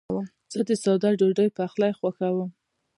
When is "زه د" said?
0.53-0.69